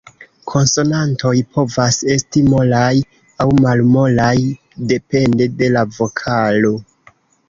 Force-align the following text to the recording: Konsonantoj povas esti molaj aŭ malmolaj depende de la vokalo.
Konsonantoj 0.51 1.33
povas 1.57 1.99
esti 2.13 2.41
molaj 2.53 2.95
aŭ 3.45 3.47
malmolaj 3.65 4.33
depende 4.93 5.47
de 5.61 5.69
la 5.75 5.85
vokalo. 5.99 6.73